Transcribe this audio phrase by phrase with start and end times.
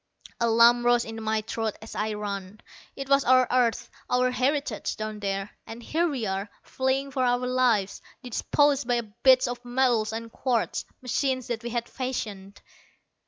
[0.39, 2.59] A lump rose in my throat as I ran.
[2.95, 7.45] It was our earth, our heritage down there and here we were, fleeing for our
[7.45, 12.63] lives, dispossessed by bits of metal and quartz, machines that we had fashioned.